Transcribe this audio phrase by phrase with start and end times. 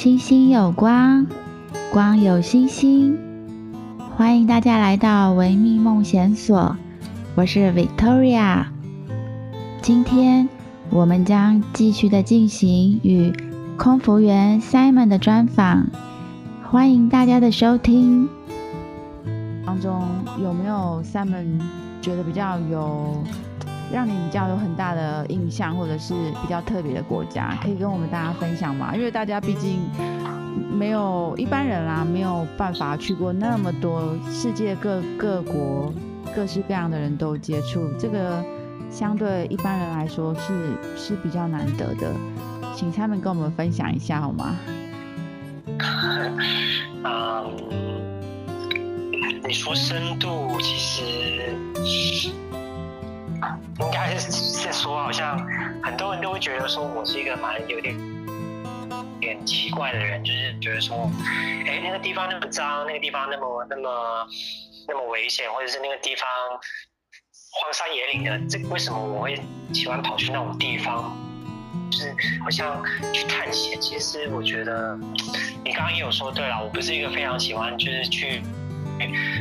[0.00, 1.26] 星星有光，
[1.92, 3.18] 光有星星。
[4.16, 6.74] 欢迎大家来到维密梦想所，
[7.34, 8.64] 我是 Victoria。
[9.82, 10.48] 今天
[10.88, 13.30] 我们将继续的进行与
[13.76, 15.88] 空服员 Simon 的专访，
[16.64, 18.26] 欢迎大家的收听。
[19.66, 20.02] 当中
[20.42, 21.60] 有没有 Simon
[22.00, 23.22] 觉得比较有？
[23.92, 28.94] 让你比较有很大的印象，或者是比较特别的国家，可以跟我们大家分享吗？
[28.94, 29.80] 因为大家毕竟
[30.72, 35.92] 没有一般人啦，没有办法去过那么多世界各各国
[36.34, 38.44] 各式各样的人都接触，这个
[38.90, 42.12] 相对一般人来说是是比较难得的，
[42.74, 44.56] 请他们跟我们分享一下好吗？
[47.02, 47.56] 嗯，
[49.46, 50.28] 你说深度
[50.60, 51.02] 其实。
[54.20, 55.38] 是是说，好像
[55.82, 57.96] 很多人都会觉得说我是一个蛮有点
[59.18, 61.10] 点奇怪的人，就是觉得说，
[61.66, 64.26] 哎，那个地方那么脏，那个地方那么那么
[64.86, 66.28] 那么危险，或者是那个地方
[67.52, 69.40] 荒山野岭的，这为什么我会
[69.72, 71.16] 喜欢跑去那种地方？
[71.90, 73.80] 就是好像去探险。
[73.80, 74.96] 其实我觉得
[75.64, 78.42] 你刚刚也有说对了，我不是一个非常喜欢就是去。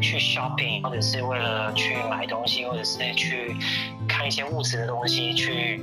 [0.00, 3.56] 去 shopping，或者是为了去买东西，或者是去
[4.08, 5.80] 看一些物质的东西去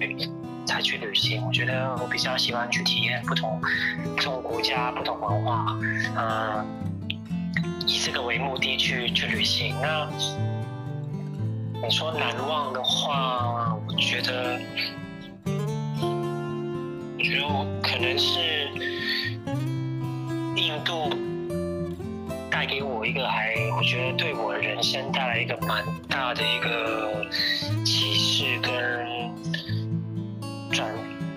[0.65, 1.45] 才去旅行。
[1.45, 3.61] 我觉得我比较喜欢去体验不同
[4.15, 5.77] 不同国家、不同文化，
[6.17, 6.65] 嗯，
[7.85, 9.75] 以这个为目的去去旅行。
[9.81, 10.09] 那
[11.83, 14.59] 你说难忘的话，我觉得，
[17.17, 18.64] 我觉得我可能是
[23.95, 27.25] 觉得对我人生带来一个蛮大的一个
[27.85, 28.73] 启示跟
[30.69, 30.85] 转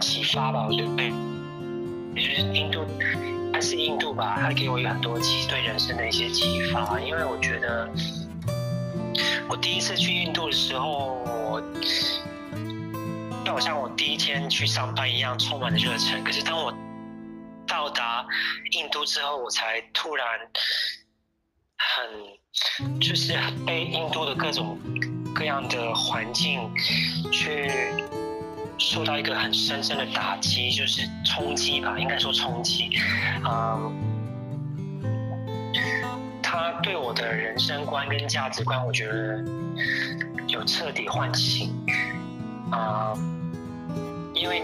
[0.00, 0.66] 启发吧。
[0.66, 1.12] 我觉得对，
[2.16, 2.84] 也就是印度，
[3.52, 6.98] 还是印度吧，它给我有很多启对人生的一些启发。
[6.98, 7.88] 因为我觉得，
[9.48, 11.62] 我第一次去印度的时候，我
[13.44, 16.24] 就好像我第一天去上班一样，充满了热忱。
[16.24, 16.74] 可是当我
[17.68, 18.26] 到达
[18.72, 20.26] 印度之后，我才突然。
[21.80, 22.04] 很，
[23.00, 23.34] 就是
[23.66, 24.78] 被印度的各种
[25.34, 26.60] 各样的环境
[27.32, 27.70] 去
[28.78, 32.90] 受到一个很深深的打击，就是冲击吧，应该说冲击。
[33.44, 33.92] 嗯，
[36.42, 39.44] 他对我的人生观跟价值观，我觉得
[40.46, 41.70] 有彻底唤醒。
[42.70, 44.62] 啊、嗯，因为。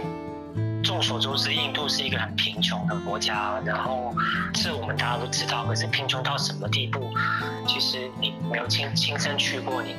[0.84, 4.14] 众所周知，印度是一个很贫穷的国家，然后
[4.52, 5.64] 这我们大家都知道。
[5.66, 7.12] 可是贫穷到什么地步，
[7.66, 9.96] 其实你没有亲亲身去过，你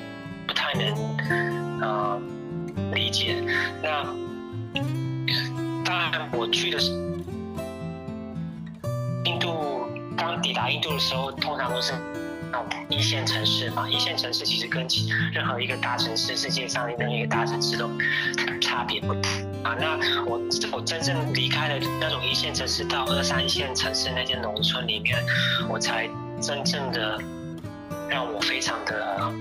[0.47, 2.21] 不太能呃
[2.93, 3.43] 理解。
[3.81, 4.05] 那
[5.83, 6.91] 当然，我去的是
[9.25, 11.91] 印度，刚抵达印度的时候，通常都是
[12.51, 12.67] 那种。
[12.87, 14.87] 一线城市嘛，一线城市其实跟
[15.33, 17.89] 任何一个大城市，世界上任何一个大城市都
[18.61, 19.29] 差别不大
[19.65, 19.75] 啊。
[19.79, 20.39] 那我
[20.71, 25.17] 我真正离开了那种一线城市，到二三线城市那些农村里面，
[25.67, 26.07] 我才
[26.41, 27.19] 真正的
[28.09, 29.33] 让我非常的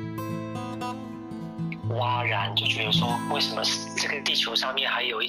[1.90, 3.62] 哇然，就觉得说，为什么
[3.96, 5.26] 这个地球上面还有一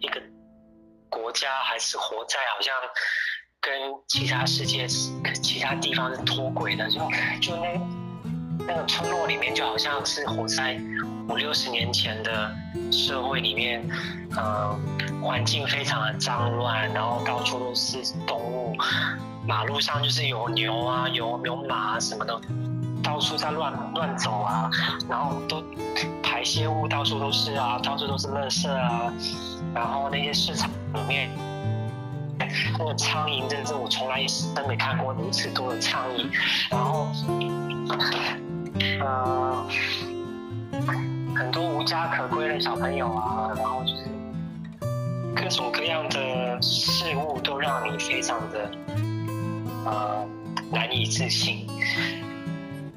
[0.00, 0.20] 一个
[1.08, 2.74] 国家还是活在好像。
[3.64, 3.72] 跟
[4.08, 6.98] 其他世界、其他地方是脱轨的，就
[7.40, 7.80] 就那
[8.66, 10.76] 那个村落里面，就好像是活在
[11.28, 12.54] 五六十年前的
[12.90, 13.82] 社会里面，
[14.36, 14.76] 呃，
[15.22, 18.76] 环境非常的脏乱，然后到处都是动物，
[19.46, 22.40] 马路上就是有牛啊，有牛马啊，什么的，
[23.02, 24.70] 到处在乱乱走啊，
[25.08, 25.62] 然后都
[26.22, 29.12] 排泄物到处都是啊，到处都是垃圾啊，
[29.74, 31.30] 然后那些市场里面。
[32.38, 36.28] 那个苍蝇真是我从来也是真没看过如此多的苍蝇，
[36.70, 37.06] 然后，
[39.00, 39.64] 呃，
[41.42, 44.04] 很多无家可归的小朋友啊，然后就是
[45.34, 48.70] 各种各样的事物都让你非常的
[49.84, 50.24] 呃
[50.70, 51.66] 难以置信，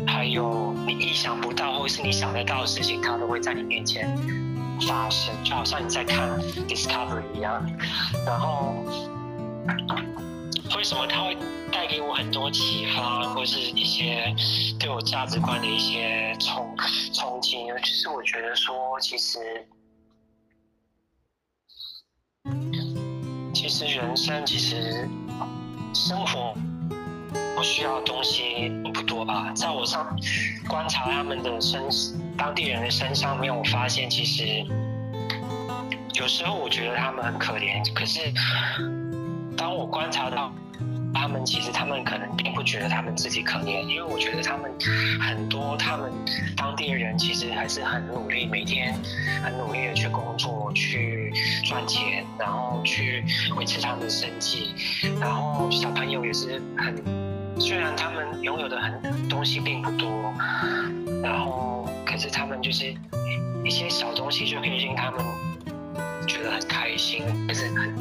[0.06, 4.16] 还有你意想不到或是你想得到的事情，它都会在你面前
[4.88, 7.68] 发生，就好像你在看 Discovery 一样，
[8.28, 8.76] 然后。
[10.86, 11.36] 为什么它会
[11.72, 14.32] 带给我很多启发，或是一些
[14.80, 16.78] 对我价值观的一些冲
[17.12, 17.74] 冲击呢？
[17.80, 19.68] 就是我觉得说，其实，
[23.52, 25.10] 其实人生，其实
[25.96, 26.54] 生活
[27.56, 29.52] 不需要的东西不多吧？
[29.56, 30.16] 在我上
[30.68, 31.82] 观察他们的身，
[32.38, 34.64] 当地人的身上面，我发现其实
[36.14, 38.32] 有时候我觉得他们很可怜，可是。
[39.58, 40.54] 当我观察到。
[41.16, 44.72] 他们其实，他们可能并不觉得他们自己可怜，因为我觉得他们
[45.20, 46.12] 很多，他们
[46.56, 48.94] 当地人其实还是很努力，每天
[49.42, 51.34] 很努力的去工作、去
[51.64, 53.24] 赚钱，然后去
[53.58, 54.76] 维持他们的生计。
[55.20, 56.96] 然后小朋友也是很，
[57.60, 60.34] 虽然他们拥有的很东西并不多，
[61.24, 62.94] 然后可是他们就是
[63.64, 65.26] 一些小东西就可以令他们
[66.28, 67.96] 觉得很开心，就是很。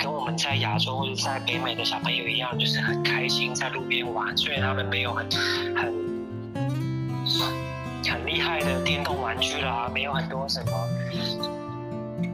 [0.00, 4.34] 跟我们在亚洲或者在北美的小朋友一样，就是很开心在路边玩。
[4.34, 5.30] 虽然他们没有很
[5.76, 5.92] 很
[8.10, 10.72] 很厉害的电动玩具啦，没有很多什么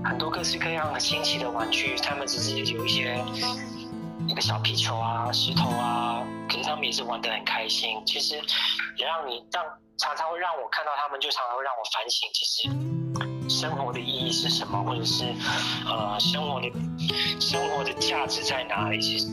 [0.05, 3.19] 很多各式各样的新奇的玩具，他们只是有一些
[4.29, 8.01] 一个小皮球啊、石头啊，可是他们也是玩得很开心。
[8.07, 8.37] 其实
[8.97, 9.65] 也让你让
[9.99, 12.71] 常常会让我看到他们，就常常会让我反省，其实。
[13.49, 15.25] 生活的意义是什么，或者是，
[15.87, 16.67] 呃，生活的，
[17.41, 19.00] 生活的价值在哪里？
[19.00, 19.29] 其实，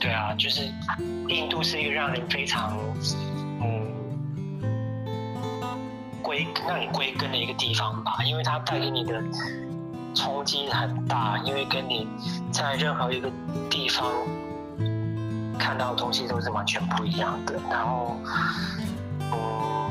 [0.00, 0.72] 对啊，就是
[1.28, 2.78] 印度是一个让人非常，
[3.62, 3.86] 嗯，
[6.22, 9.22] 归让你归根的一个地方吧，因为它带给你的
[10.14, 12.06] 冲击很大，因为跟你
[12.52, 13.30] 在任何一个
[13.68, 14.10] 地方
[15.58, 17.60] 看到的东西都是完全不一样的。
[17.70, 18.16] 然后，
[19.32, 19.90] 嗯，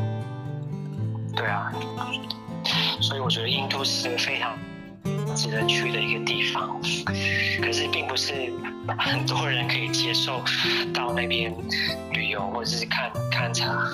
[1.35, 1.71] 对啊。
[3.01, 4.56] 所以我觉得印度是非常
[5.36, 6.80] 值得去的一个地方，
[7.62, 8.34] 可是并不是
[8.98, 10.42] 很多人可以接受
[10.94, 11.54] 到那边
[12.12, 13.90] 旅游或者是看看察。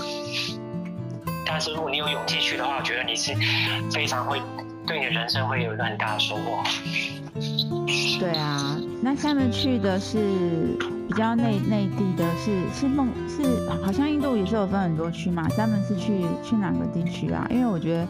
[1.45, 3.33] 但是如果你有勇气去的话，我觉得你是
[3.91, 4.41] 非常会
[4.87, 6.63] 对你的人生会有一个很大的收获。
[8.19, 10.17] 对啊，那下面去的是
[11.07, 17.45] 比较内内地的是，是是梦是好像印度也是有分很多区嘛，他们是去去哪个地区啊？
[17.51, 18.07] 因为我觉得。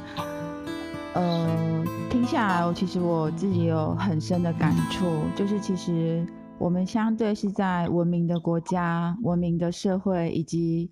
[1.16, 6.28] 呃，听下来，我其实我自己有很深的感触，就是其实
[6.58, 10.92] 我们相对是在文明的国家、文明的社会，以及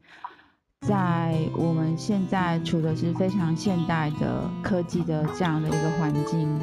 [0.79, 6.57] 在我们现在处的是非常现代的科技的这样的一个环境。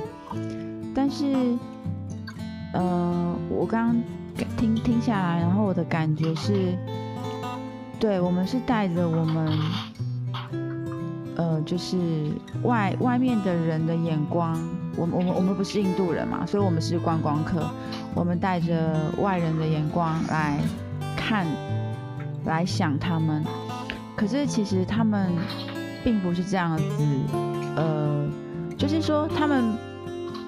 [0.94, 1.26] 但是，
[2.72, 4.02] 呃，我刚刚
[4.56, 6.78] 听听下来，然后我的感觉是，
[7.98, 9.46] 对，我们是带着我们。
[11.40, 11.96] 呃，就是
[12.64, 14.60] 外外面的人的眼光，
[14.94, 17.66] 我们我们我们不是印度人嘛，所以我们是观光客，
[18.14, 20.58] 我们带着外人的眼光来
[21.16, 21.46] 看，
[22.44, 23.42] 来想他们。
[24.14, 25.32] 可是其实他们
[26.04, 26.84] 并不是这样子，
[27.74, 28.28] 呃，
[28.76, 29.72] 就是说他们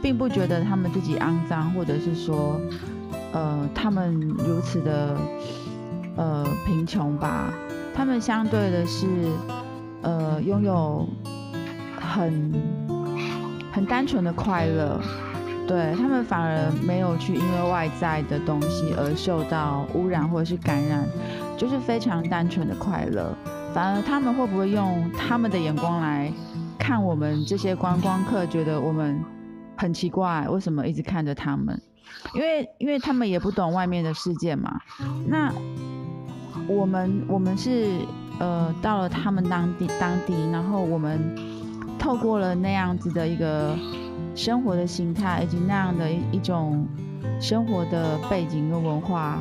[0.03, 2.61] 并不觉得他们自己肮脏，或者是说，
[3.33, 5.17] 呃，他们如此的
[6.17, 7.51] 呃贫穷吧。
[7.95, 9.07] 他们相对的是。
[10.03, 11.09] 呃，拥有
[11.97, 12.53] 很
[13.73, 15.01] 很单纯的快乐，
[15.69, 21.07] 对，他们反而没有去因为外在的东西而受到污染或者是感染，
[21.57, 23.33] 就是非常单纯的快乐。
[23.73, 26.31] 反而他们会不会用他们的眼光来
[26.79, 29.19] 看我们这些观光客，觉得我们
[29.77, 31.81] 很奇怪，为什么一直看着他们？
[32.35, 34.81] 因为因为他们也不懂外面的世界嘛。
[35.29, 35.53] 那
[36.67, 38.01] 我们我们是。
[38.43, 41.17] 呃，到了他们当地当地，然后我们
[41.97, 43.79] 透过了那样子的一个
[44.35, 46.85] 生活的形态，以及那样的一种
[47.41, 49.41] 生活的背景跟文化，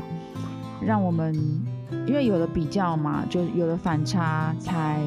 [0.80, 1.34] 让我们
[2.06, 5.02] 因为有了比较嘛，就有了反差，才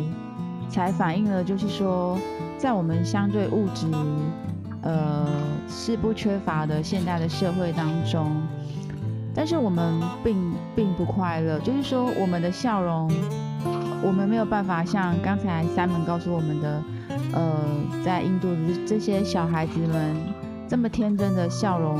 [0.68, 2.18] 才反映了，就是说，
[2.58, 3.86] 在我们相对物质
[4.82, 5.24] 呃
[5.68, 8.42] 是不缺乏的现代的社会当中，
[9.32, 13.08] 但是我们并并不快乐，就是说我们的笑容。
[14.04, 16.82] 我们没有办法像刚才 Simon 告诉我们的，
[17.32, 17.58] 呃，
[18.04, 18.56] 在印度的
[18.86, 20.14] 这些小孩子们
[20.68, 21.98] 这么天真的笑容，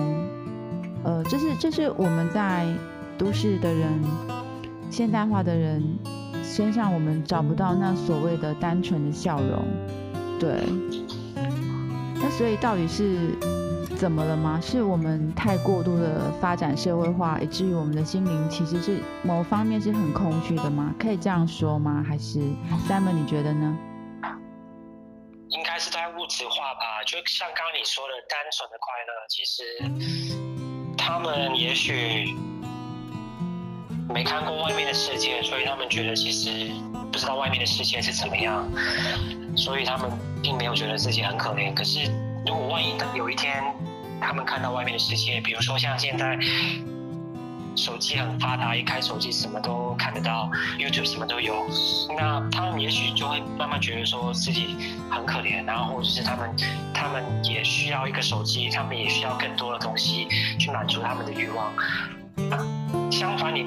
[1.03, 2.67] 呃，这是这是我们在
[3.17, 3.89] 都市的人、
[4.91, 5.83] 现代化的人
[6.43, 9.65] 身上我们找不到那所谓的单纯的笑容，
[10.39, 10.63] 对。
[12.17, 13.31] 那所以到底是？
[14.05, 14.61] 怎么了吗？
[14.61, 20.95] 是我们太过度的发展社会化，以至于我们的心灵其实是某方面是很空虚的吗？
[21.01, 22.05] 可以这样说吗？
[22.07, 22.39] 还是
[22.87, 23.79] Simon 你觉得呢？
[25.49, 27.03] 应该是在物质化吧。
[27.07, 29.63] 就像刚刚你说的，单纯的快乐，其实
[30.99, 32.37] 他们也许
[34.11, 36.71] 没看过外面的世界，所以他们觉得其实
[37.11, 38.71] 不知道外面的世界是怎么样，
[39.57, 40.11] 所以他们
[40.43, 41.73] 并没有觉得自己很可怜。
[41.73, 42.13] 可是。
[42.47, 43.65] 如果万一有一天，
[44.25, 46.39] 他们看到外面的世界，比如说像现在，
[47.77, 51.67] 手机很发达，一开手机什么都看得到，YouTube 什么都有。
[52.17, 54.77] 那他们也许就会慢慢觉得说自己
[55.11, 56.51] 很可怜，然后或者是他们
[56.95, 60.27] 他们也需要一个手机，他们也需要更多的东西
[60.59, 61.73] 去满足他们的欲望。
[62.37, 63.67] 那相反，你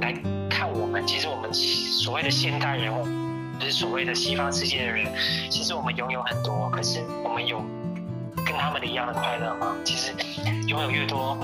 [0.00, 0.12] 来
[0.48, 2.92] 看我们，其实我们所谓的现代人，
[3.58, 5.12] 就是所谓的西方世界的人，
[5.50, 7.60] 其实我们拥有很多，可是我们有
[8.48, 9.76] 跟他们的一样的快乐吗？
[9.84, 10.12] 其实
[10.66, 11.36] 拥有越多。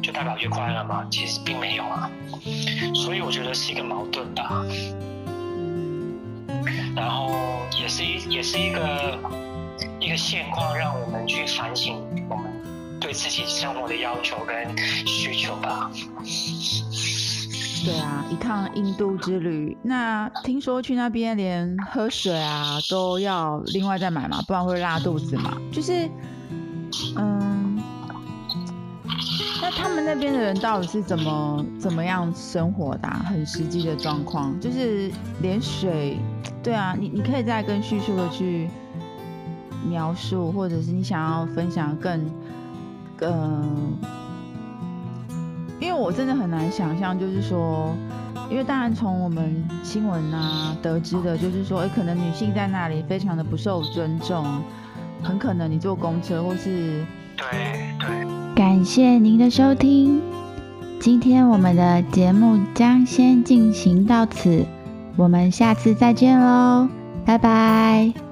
[0.00, 1.04] 就代表越快乐吗？
[1.10, 2.08] 其实并没有啊，
[2.94, 4.64] 所以我觉得是一个矛盾吧。
[6.94, 7.34] 然后
[7.78, 9.18] 也是一也是一个
[9.98, 12.00] 一个现况，让我们去反省
[12.30, 12.46] 我们
[13.00, 15.90] 对自己生活的要求跟需求吧。
[17.84, 25.56] 对啊，一趟印度之旅，那听说去那边连喝水啊都要另外再买嘛，不然会拉肚子嘛。
[25.72, 26.08] 就是，
[27.18, 27.82] 嗯。
[29.60, 33.08] 那他们那边的人到底是怎么怎么样生活的？
[33.08, 35.10] 很实际的状况，就是
[35.42, 36.16] 连水，
[36.62, 38.70] 对啊，你你可以再更叙述的去
[39.86, 42.30] 描述，或者是你想要分享更，
[43.16, 43.96] 更，
[45.80, 47.94] 因为我真的很难想象，就是说，
[48.48, 54.62] 因为当然从我们新闻啊得知的，就是说，诶，可能女性在那里非常的不受尊重，
[55.22, 57.04] 很可能你坐公车或是，
[57.36, 57.44] 对
[57.98, 58.08] 对。
[58.54, 60.20] 感谢您的收听，
[61.00, 64.64] 今天我们的节目将先进行到此，
[65.16, 66.88] 我们下次再见喽，
[67.24, 68.27] 拜拜。